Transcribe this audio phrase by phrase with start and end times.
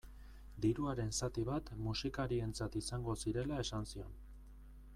[0.63, 4.17] Diruaren zati bat musikarientzat izango zirela esan zion.